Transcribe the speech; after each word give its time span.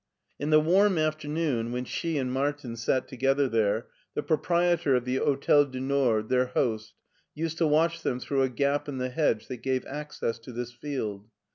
In 0.39 0.49
the 0.49 0.59
warm 0.59 0.97
afternoon, 0.97 1.71
when 1.71 1.85
she 1.85 2.17
and 2.17 2.33
Martin 2.33 2.75
sat 2.75 3.07
together 3.07 3.47
there, 3.47 3.85
the 4.15 4.23
proprietor 4.23 4.95
of 4.95 5.05
the 5.05 5.17
Hotel 5.17 5.63
du 5.63 5.79
Nord, 5.79 6.27
their 6.29 6.47
host, 6.47 6.95
used 7.35 7.59
to 7.59 7.67
watch 7.67 8.01
them 8.01 8.19
through 8.19 8.41
a 8.41 8.49
gap 8.49 8.89
in 8.89 8.97
the 8.97 9.09
hedge 9.09 9.47
that 9.47 9.57
gave 9.57 9.85
access 9.85 10.39
to 10.39 10.51
this 10.51 10.71
field. 10.71 11.29